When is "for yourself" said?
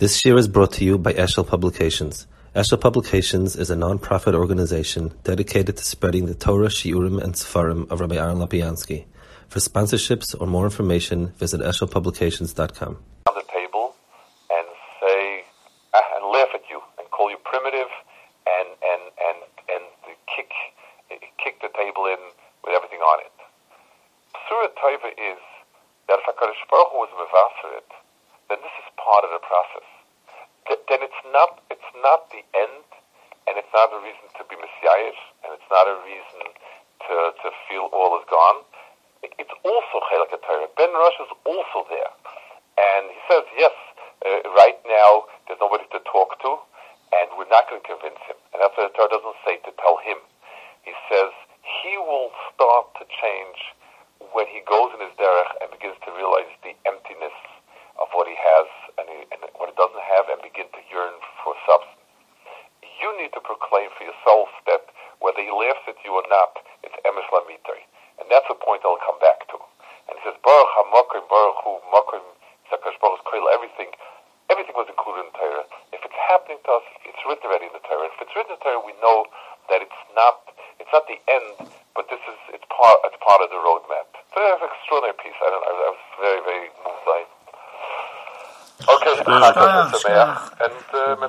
63.94-64.50